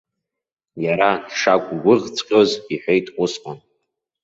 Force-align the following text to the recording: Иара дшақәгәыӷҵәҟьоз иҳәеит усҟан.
Иара 0.85 1.09
дшақәгәыӷҵәҟьоз 1.27 2.51
иҳәеит 2.73 3.07
усҟан. 3.23 3.59